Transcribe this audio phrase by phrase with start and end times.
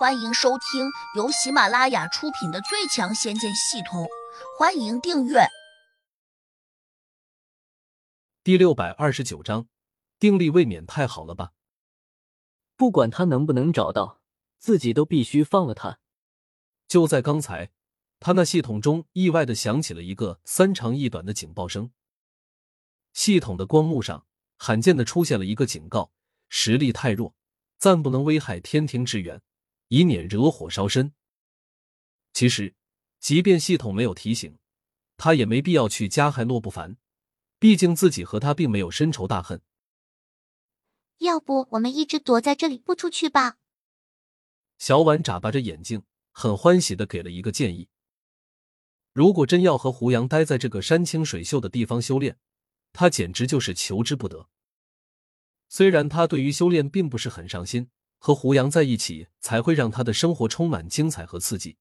[0.00, 4.04] 欢迎收听由喜马拉雅出品的《最强仙剑系统》，
[4.58, 5.40] 欢迎订阅。
[8.42, 9.68] 第六百二十九章，
[10.18, 11.50] 定力未免太好了吧？
[12.76, 14.22] 不管他能不能找到，
[14.58, 15.98] 自己都必须放了他。
[16.88, 17.70] 就在刚才，
[18.18, 21.92] 他那系统中意外的响起了一个三长一短的警报声。
[23.12, 24.24] 系统的光幕上
[24.56, 26.10] 罕见的出现了一个警告：
[26.48, 27.34] 实力太弱，
[27.76, 29.42] 暂不能危害天庭之源。
[29.90, 31.12] 以免惹火烧身。
[32.32, 32.74] 其实，
[33.18, 34.58] 即便系统没有提醒，
[35.16, 36.96] 他也没必要去加害洛不凡，
[37.58, 39.60] 毕竟自己和他并没有深仇大恨。
[41.18, 43.58] 要不我们一直躲在这里不出去吧？
[44.78, 47.88] 小婉眨巴着眼睛，很欢喜的给了一个建议。
[49.12, 52.38] 如果真要和胡杨待在这个山清水秀的地方修炼，
[52.92, 54.48] 他简直就是求之不得。
[55.68, 57.90] 虽然他对于修炼并不是很上心。
[58.20, 61.78] 和胡杨在一起，才会让他的生活充满精彩和刺激。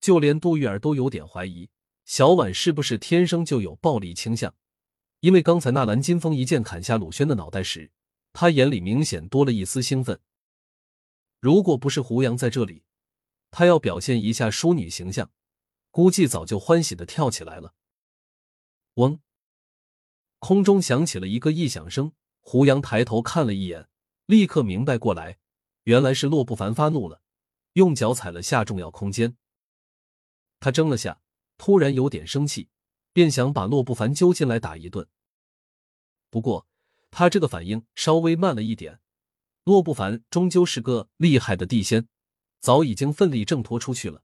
[0.00, 1.70] 就连杜玉儿都有点怀疑
[2.04, 4.52] 小婉是不是天生就有暴力倾向，
[5.20, 7.92] 因为刚才纳兰金风一剑砍下鲁轩的脑袋时，
[8.32, 10.20] 他眼里明显多了一丝兴奋。
[11.38, 12.82] 如果不是胡杨在这里，
[13.52, 15.30] 他要表现一下淑女形象，
[15.92, 17.74] 估计早就欢喜的跳起来了。
[18.94, 19.20] 嗡，
[20.40, 23.88] 空中响起了一个异响声，胡杨抬头看了一眼。
[24.32, 25.36] 立刻明白过来，
[25.82, 27.20] 原来是洛不凡发怒了，
[27.74, 29.36] 用脚踩了下重要空间。
[30.58, 31.20] 他怔了下，
[31.58, 32.70] 突然有点生气，
[33.12, 35.06] 便想把洛不凡揪进来打一顿。
[36.30, 36.66] 不过
[37.10, 39.02] 他这个反应稍微慢了一点，
[39.64, 42.08] 洛不凡终究是个厉害的地仙，
[42.58, 44.22] 早已经奋力挣脱出去了。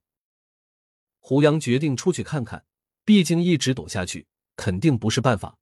[1.18, 2.64] 胡杨决定出去看看，
[3.04, 5.58] 毕竟一直躲下去肯定不是办法。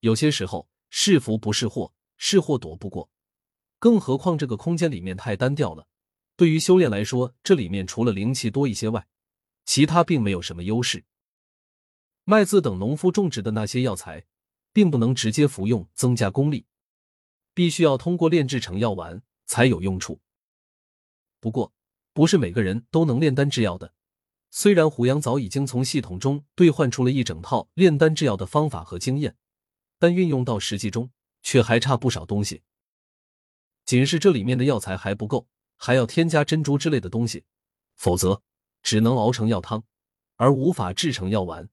[0.00, 3.08] 有些时候是福不是祸，是祸躲不过。
[3.82, 5.88] 更何况这个空间里面太单调了，
[6.36, 9.08] 对于修炼来说，这里面除了灵气多一些外，
[9.64, 11.04] 其他并没有什么优势。
[12.22, 14.24] 麦子等农夫种植的那些药材，
[14.72, 16.64] 并不能直接服用增加功力，
[17.54, 20.20] 必须要通过炼制成药丸才有用处。
[21.40, 21.72] 不过，
[22.12, 23.92] 不是每个人都能炼丹制药的。
[24.52, 29.34] 虽然胡杨早已经从系统中兑换出了一整套炼丹制药的方法和经验，
[29.98, 31.10] 但运用到实际中
[31.42, 32.62] 却还差不少东西。
[33.92, 37.44] 仅是这里面的药材还不够，还要添加珍珠之类的东西，
[37.94, 38.42] 否则
[38.82, 39.84] 只能熬成药汤，
[40.36, 41.68] 而无法制成药丸。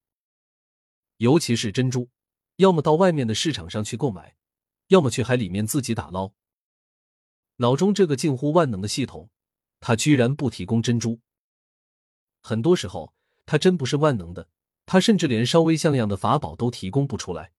[1.16, 2.10] 尤其是珍珠，
[2.58, 4.36] 要么到外面的市场上去购买，
[4.88, 6.34] 要么去海里面自己打捞。
[7.56, 9.30] 脑中这个近乎万能的系统，
[9.80, 11.22] 它居然不提供珍珠。
[12.42, 13.14] 很多时候，
[13.46, 14.50] 它真不是万能的，
[14.86, 17.54] 它甚至连稍微像样的法宝都提供不出来。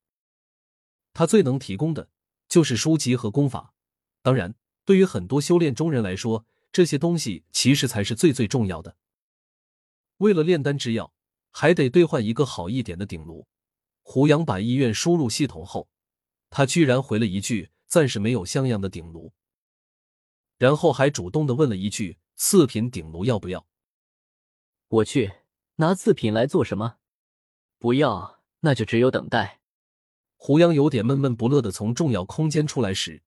[1.15, 2.10] 它最能提供的
[2.47, 3.72] 就是书籍和功法。
[4.23, 4.55] 当然，
[4.85, 8.97] 对于很多修炼中人来说，这些东西其实才是最最重要的。
[10.19, 11.13] 为了炼丹制药，
[11.51, 13.47] 还得兑换一个好一点的鼎炉。
[14.03, 15.89] 胡杨把意愿输入系统后，
[16.51, 19.33] 他居然回了一句：“暂时没有像样的鼎炉。”
[20.59, 23.67] 然后还主动的问了一句：“次品鼎炉要不要？”
[24.89, 25.33] 我去，
[25.77, 26.97] 拿次品来做什么？
[27.79, 29.61] 不要，那就只有等待。
[30.37, 33.23] 胡杨有点闷闷不乐的从重要空间出来时。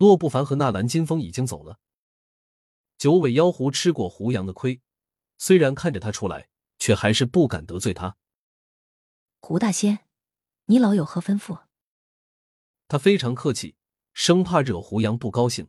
[0.00, 1.78] 洛不凡和纳兰金风已经走了。
[2.96, 4.80] 九尾妖狐吃过胡杨的亏，
[5.36, 8.16] 虽然看着他出来，却还是不敢得罪他。
[9.40, 10.06] 胡大仙，
[10.64, 11.64] 你老有何吩咐？
[12.88, 13.76] 他非常客气，
[14.14, 15.68] 生怕惹胡杨不高兴。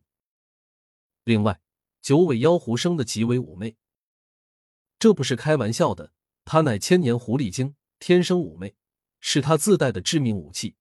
[1.26, 1.60] 另外，
[2.02, 3.76] 九尾妖狐生的极为妩媚，
[4.98, 6.14] 这不是开玩笑的。
[6.46, 8.78] 他乃千年狐狸精，天生妩媚，
[9.20, 10.78] 是他自带的致命武器。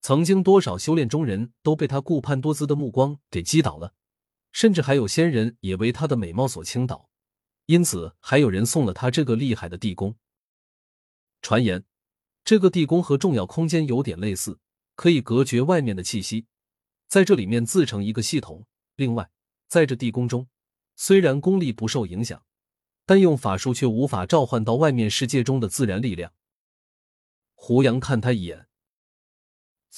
[0.00, 3.94] 曾经多少修炼中人都被他顾盼多姿的目光给击倒了，
[4.52, 7.10] 甚至还有仙人也为他的美貌所倾倒，
[7.66, 10.14] 因此还有人送了他这个厉害的地宫。
[11.42, 11.84] 传言，
[12.44, 14.60] 这个地宫和重要空间有点类似，
[14.94, 16.46] 可以隔绝外面的气息，
[17.08, 18.66] 在这里面自成一个系统。
[18.94, 19.30] 另外，
[19.66, 20.48] 在这地宫中，
[20.94, 22.44] 虽然功力不受影响，
[23.04, 26.32] 但用法术却无法召唤到外面世界中的自然力量。
[27.54, 28.67] 胡杨看他一眼。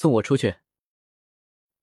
[0.01, 0.55] 送我出去！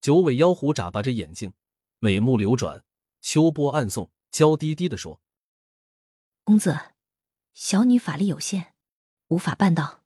[0.00, 1.52] 九尾妖狐眨巴着眼睛，
[2.00, 2.84] 美目流转，
[3.20, 5.22] 秋波暗送，娇滴滴的说
[6.42, 6.76] ：“公子，
[7.54, 8.74] 小女法力有限，
[9.28, 10.02] 无法办到。”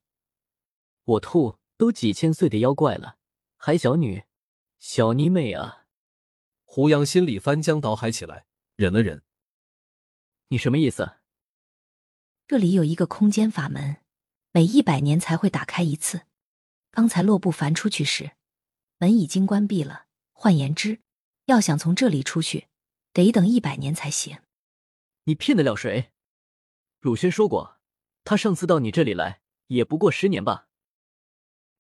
[1.05, 3.17] 我吐，都几千岁的妖怪了，
[3.57, 4.25] 还小女？
[4.79, 5.87] 小妮妹啊！
[6.65, 8.45] 胡杨心里翻江倒海起来，
[8.77, 9.23] 忍了忍
[10.49, 11.17] ：“你什么意思？”
[12.47, 14.03] 这里有一个空间法门，
[14.51, 16.27] 每一百年才会打开一次。
[16.93, 18.33] 刚才洛不凡出去时，
[18.99, 20.05] 门已经关闭了。
[20.33, 21.01] 换言之，
[21.47, 22.69] 要想从这里出去，
[23.15, 24.41] 得等一百年才行。
[25.25, 26.13] 你骗得了谁？
[27.01, 27.81] 鲁轩说过，
[28.25, 30.69] 他上次到你这里来也不过十年吧？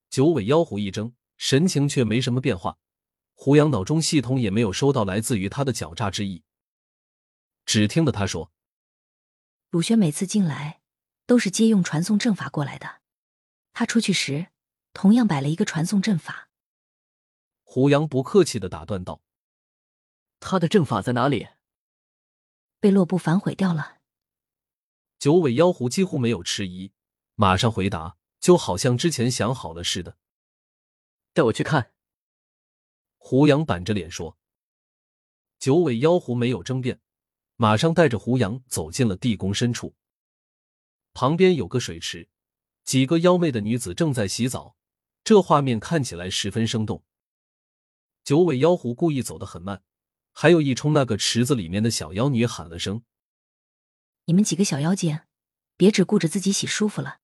[0.09, 2.79] 九尾妖狐一怔，神情却没什么变化。
[3.35, 6.43] 胡杨脑中系统也没有收到来自于他的狡诈之意，
[7.67, 8.51] 只听得他说
[9.69, 10.81] ：“鲁轩每次进来
[11.27, 13.03] 都是借用传送阵法过来的，
[13.75, 14.47] 他出去时
[14.93, 16.51] 同样摆了一个传送阵法。”
[17.65, 19.23] 胡杨不客气的打断道
[20.41, 21.49] ：“他的阵法在哪里？”
[22.81, 23.99] 被洛不反毁掉了。
[25.19, 26.93] 九尾妖狐几乎没有迟疑，
[27.37, 30.19] 马上回答，就好像之前想好了似的
[31.33, 31.93] ：“带我去看。”
[33.17, 34.37] 胡杨板着脸说
[35.61, 37.01] ：“九尾妖狐没有争辩，
[37.55, 39.95] 马上带着胡杨走进了地宫深处。
[41.15, 42.29] 旁边有个水池，
[42.83, 44.77] 几个妖媚的女子正在洗澡，
[45.33, 47.03] 这画面看起来十分生动。
[48.23, 49.83] 九尾妖狐故意走得很慢，
[50.31, 53.03] 还有一冲那个池子里面的小妖女喊了声
[54.29, 55.21] ：‘你们几个小妖精，
[55.79, 57.21] 别只顾着自己洗舒服了，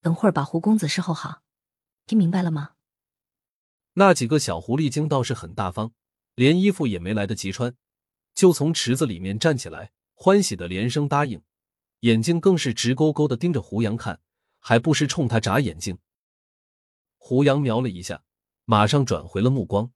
[0.00, 1.42] 等会儿把胡公子侍候好，
[2.06, 2.72] 听明白了吗？’”
[3.94, 5.92] 那几个小狐狸精倒是很大方，
[6.34, 7.76] 连衣服也没来得及穿，
[8.34, 11.40] 就从池子里面站起来，欢喜的连声答应，
[12.00, 14.20] 眼睛更是直勾勾的盯着胡杨看，
[14.58, 15.96] 还不时冲他眨眼睛。
[17.26, 18.22] 胡杨瞄了一下，
[18.66, 19.94] 马上转回了目光。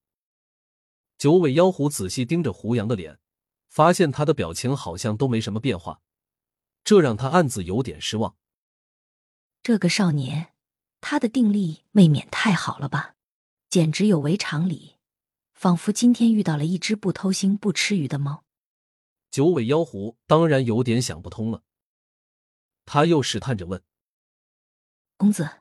[1.19, 3.21] 九尾妖狐仔细盯着胡杨的脸，
[3.69, 6.01] 发现他的表情好像都没什么变化，
[6.83, 8.39] 这让他暗自有点失望。
[9.63, 10.55] 这个少年，
[11.03, 13.17] 他的定力未免太好了吧？
[13.69, 14.97] 简直有违常理，
[15.53, 18.47] 仿佛今天遇到了一只不偷腥不吃鱼的猫。
[19.31, 21.63] 九尾妖狐当然有点想不通了，
[22.87, 23.83] 他又试探着问
[25.19, 25.61] ：“公子，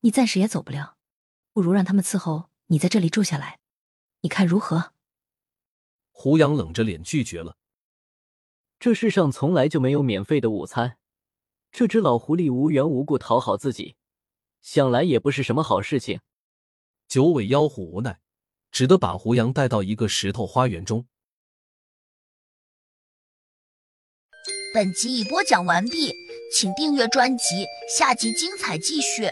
[0.00, 0.95] 你暂时也走不了，
[1.56, 3.60] 不如让他们伺候你在这里住下来，
[4.20, 4.92] 你看如何？”
[6.12, 7.56] 胡杨冷着脸拒绝了。
[8.78, 10.98] 这世上从来就没有免费的午餐，
[11.72, 13.96] 这只老狐狸无缘无故讨好自己，
[14.60, 16.20] 想来也不是什么好事情。
[17.08, 18.20] 九尾妖狐无奈，
[18.70, 21.06] 只得把胡杨带到一个石头花园中。
[24.74, 26.12] 本集已播讲完毕，
[26.52, 29.30] 请订阅专辑，下集精彩继续。